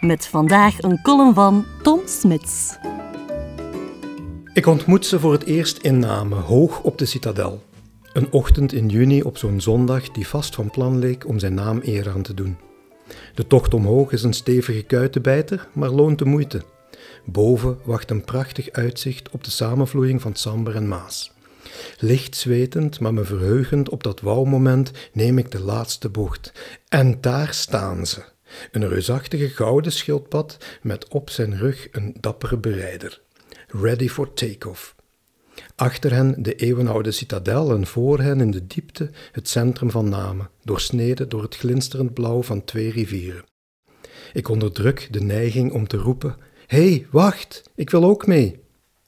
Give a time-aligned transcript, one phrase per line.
[0.00, 2.76] Met vandaag een column van Tom Smits.
[4.52, 7.62] Ik ontmoet ze voor het eerst in Namen, hoog op de citadel.
[8.12, 11.80] Een ochtend in juni op zo'n zondag die vast van plan leek om zijn naam
[11.82, 12.56] eer aan te doen.
[13.34, 16.62] De tocht omhoog is een stevige kuitenbijter, maar loont de moeite.
[17.24, 21.32] Boven wacht een prachtig uitzicht op de samenvloeiing van Samber en Maas.
[21.98, 26.52] Licht zwetend, maar me verheugend op dat wauwmoment neem ik de laatste bocht.
[26.88, 28.34] En daar staan ze.
[28.70, 33.20] Een reusachtige gouden schildpad met op zijn rug een dappere berijder.
[33.68, 34.94] Ready for take-off.
[35.76, 40.50] Achter hen de eeuwenoude citadel en voor hen in de diepte het centrum van Namen,
[40.62, 43.44] doorsneden door het glinsterend blauw van twee rivieren.
[44.32, 48.60] Ik onderdruk de neiging om te roepen: Hé, hey, wacht, ik wil ook mee.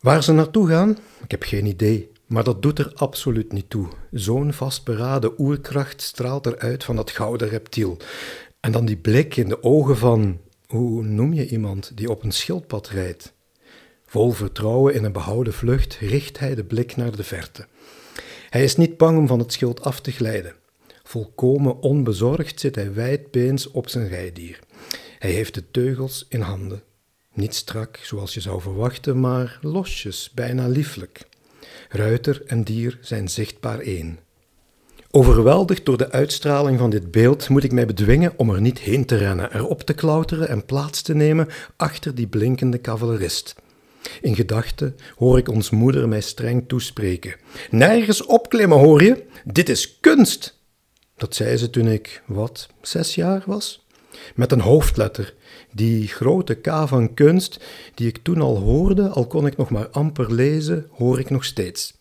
[0.00, 0.98] Waar ze naartoe gaan?
[1.22, 3.88] Ik heb geen idee, maar dat doet er absoluut niet toe.
[4.10, 7.96] Zo'n vastberaden oerkracht straalt eruit van dat gouden reptiel.
[8.64, 12.32] En dan die blik in de ogen van, hoe noem je iemand die op een
[12.32, 13.32] schildpad rijdt?
[14.06, 17.66] Vol vertrouwen in een behouden vlucht richt hij de blik naar de verte.
[18.50, 20.54] Hij is niet bang om van het schild af te glijden.
[21.02, 24.58] Volkomen onbezorgd zit hij wijdbeens op zijn rijdier.
[25.18, 26.82] Hij heeft de teugels in handen.
[27.32, 31.20] Niet strak, zoals je zou verwachten, maar losjes, bijna lieflijk.
[31.88, 34.18] Ruiter en dier zijn zichtbaar één.
[35.16, 39.04] Overweldigd door de uitstraling van dit beeld moet ik mij bedwingen om er niet heen
[39.04, 43.54] te rennen, erop te klauteren en plaats te nemen achter die blinkende cavalerist.
[44.20, 47.36] In gedachten hoor ik ons moeder mij streng toespreken.
[47.70, 49.24] Nergens opklimmen, hoor je?
[49.44, 50.60] Dit is kunst!
[51.16, 53.86] Dat zei ze toen ik, wat, zes jaar was?
[54.34, 55.34] Met een hoofdletter,
[55.72, 59.88] die grote K van kunst, die ik toen al hoorde, al kon ik nog maar
[59.88, 61.94] amper lezen, hoor ik nog steeds.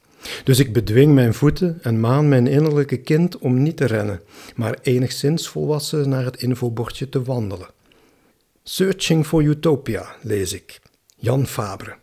[0.43, 4.21] Dus ik bedwing mijn voeten en maan mijn innerlijke kind om niet te rennen,
[4.55, 7.67] maar enigszins volwassen naar het infobordje te wandelen.
[8.63, 10.79] Searching for Utopia, lees ik.
[11.15, 11.95] Jan Fabre.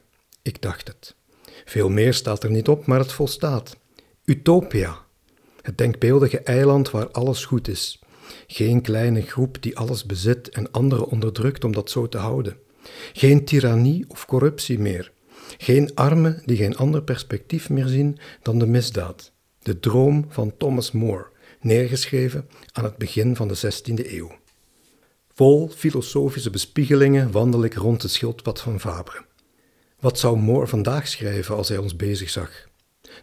[0.43, 1.15] Ik dacht het.
[1.65, 3.77] Veel meer staat er niet op, maar het volstaat.
[4.25, 4.99] Utopia.
[5.63, 8.01] Het denkbeeldige eiland waar alles goed is.
[8.47, 12.57] Geen kleine groep die alles bezit en anderen onderdrukt om dat zo te houden.
[13.13, 15.13] Geen tirannie of corruptie meer.
[15.59, 19.33] Geen armen die geen ander perspectief meer zien dan de misdaad.
[19.63, 21.27] De droom van Thomas More,
[21.61, 24.39] neergeschreven aan het begin van de 16e eeuw.
[25.33, 29.25] Vol filosofische bespiegelingen wandel ik rond het schildpad van Fabre.
[30.01, 32.69] Wat zou Moore vandaag schrijven als hij ons bezig zag?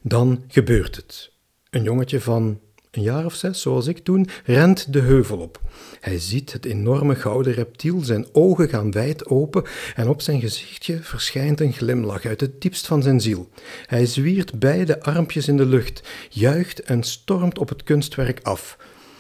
[0.02, 1.32] Dan gebeurt het.
[1.70, 2.60] Een jongetje van
[2.98, 5.62] een jaar of zes, zoals ik toen, rent de heuvel op.
[6.00, 9.64] Hij ziet het enorme gouden reptiel, zijn ogen gaan wijd open
[9.96, 13.50] en op zijn gezichtje verschijnt een glimlach uit het diepst van zijn ziel.
[13.86, 18.78] Hij zwiert beide armpjes in de lucht, juicht en stormt op het kunstwerk af.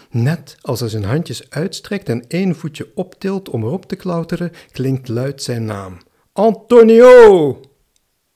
[0.09, 5.07] Net als hij zijn handjes uitstrekt en één voetje optilt om erop te klauteren, klinkt
[5.07, 5.97] luid zijn naam.
[6.33, 7.59] Antonio!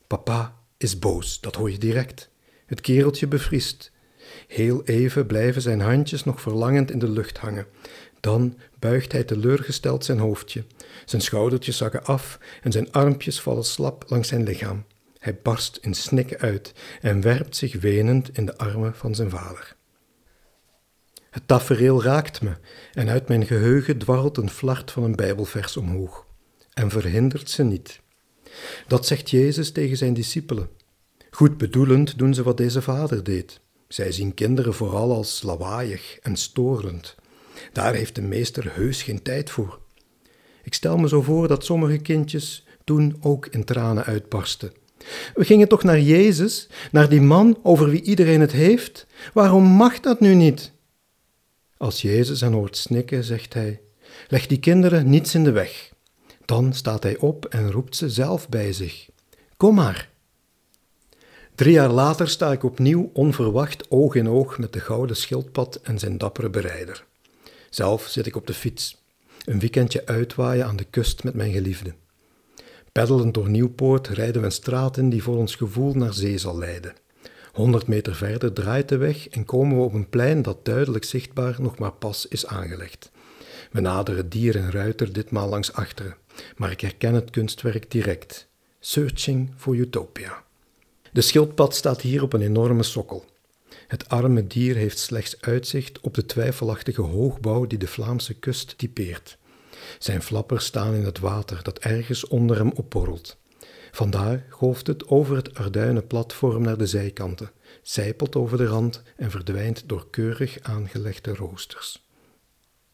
[0.08, 2.30] Papa is boos, dat hoor je direct.
[2.66, 3.91] Het kereltje bevriest.
[4.52, 7.66] Heel even blijven zijn handjes nog verlangend in de lucht hangen.
[8.20, 10.64] Dan buigt hij teleurgesteld zijn hoofdje.
[11.06, 14.86] Zijn schoudertjes zakken af en zijn armpjes vallen slap langs zijn lichaam.
[15.20, 19.76] Hij barst in snikken uit en werpt zich wenend in de armen van zijn vader.
[21.30, 22.52] Het tafereel raakt me
[22.94, 26.26] en uit mijn geheugen dwarrelt een flart van een bijbelvers omhoog
[26.74, 28.02] en verhindert ze niet.
[28.88, 30.70] Dat zegt Jezus tegen zijn discipelen.
[31.30, 33.62] Goed bedoelend doen ze wat deze vader deed.
[33.94, 37.16] Zij zien kinderen vooral als lawaaiig en storend.
[37.74, 39.80] Daar heeft de meester heus geen tijd voor.
[40.64, 44.72] Ik stel me zo voor dat sommige kindjes toen ook in tranen uitbarsten.
[45.34, 49.08] We gingen toch naar Jezus, naar die man over wie iedereen het heeft?
[49.34, 50.72] Waarom mag dat nu niet?
[51.78, 53.82] Als Jezus hen hoort snikken, zegt hij:
[54.28, 55.92] Leg die kinderen niets in de weg.
[56.46, 59.10] Dan staat hij op en roept ze zelf bij zich:
[59.58, 60.11] Kom maar.
[61.56, 66.00] Drie jaar later sta ik opnieuw onverwacht oog in oog met de gouden schildpad en
[66.00, 67.06] zijn dappere berijder.
[67.70, 69.04] Zelf zit ik op de fiets,
[69.46, 71.94] een weekendje uitwaaien aan de kust met mijn geliefde.
[72.92, 76.58] Peddelend door Nieuwpoort rijden we een straat in die voor ons gevoel naar zee zal
[76.58, 76.94] leiden.
[77.54, 81.56] Honderd meter verder draait de weg en komen we op een plein dat duidelijk zichtbaar
[81.60, 83.12] nog maar pas is aangelegd.
[83.72, 86.16] We naderen dier en ruiter ditmaal langs achteren,
[86.58, 88.48] maar ik herken het kunstwerk direct.
[88.80, 90.44] Searching for Utopia.
[91.12, 93.26] De schildpad staat hier op een enorme sokkel.
[93.88, 99.38] Het arme dier heeft slechts uitzicht op de twijfelachtige hoogbouw die de Vlaamse kust typeert.
[100.00, 103.38] Zijn flappers staan in het water dat ergens onder hem opborrelt.
[103.92, 109.32] Vandaar golft het over het arduinen platform naar de zijkanten, zijpelt over de rand en
[109.32, 112.06] verdwijnt door keurig aangelegde roosters.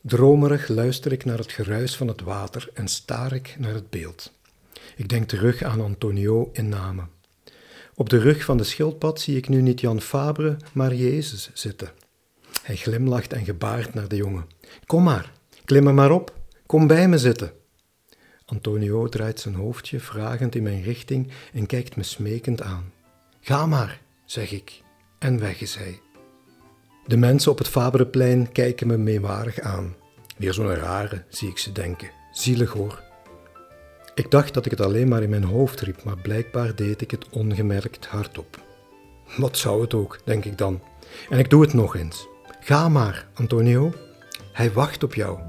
[0.01, 4.31] Dromerig luister ik naar het geruis van het water en staar ik naar het beeld.
[4.95, 7.16] Ik denk terug aan Antonio in Namen.
[7.99, 11.89] Op de rug van de schildpad zie ik nu niet Jan Fabre, maar Jezus zitten.
[12.61, 14.47] Hij glimlacht en gebaart naar de jongen.
[14.85, 15.31] Kom maar,
[15.65, 16.35] klim er maar op,
[16.65, 17.51] kom bij me zitten.
[18.45, 22.91] Antonio draait zijn hoofdje vragend in mijn richting en kijkt me smekend aan.
[23.41, 24.81] Ga maar, zeg ik,
[25.19, 25.99] en weg is hij.
[27.05, 29.95] De mensen op het Fabreplein kijken me meewarig aan.
[30.37, 32.09] Weer zo'n rare, zie ik ze denken.
[32.31, 33.06] Zielig hoor.
[34.17, 37.11] Ik dacht dat ik het alleen maar in mijn hoofd riep, maar blijkbaar deed ik
[37.11, 38.59] het ongemerkt hardop.
[39.37, 40.81] Wat zou het ook, denk ik dan.
[41.29, 42.27] En ik doe het nog eens.
[42.59, 43.93] Ga maar, Antonio.
[44.53, 45.39] Hij wacht op jou.